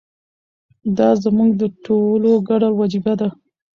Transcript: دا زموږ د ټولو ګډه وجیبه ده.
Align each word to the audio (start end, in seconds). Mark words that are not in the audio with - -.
دا 0.97 1.09
زموږ 1.23 1.49
د 1.61 1.63
ټولو 1.85 2.31
ګډه 2.47 2.69
وجیبه 2.79 3.13
ده. 3.19 3.29